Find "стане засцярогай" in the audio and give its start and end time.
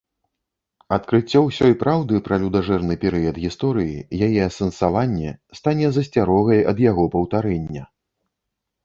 5.59-6.65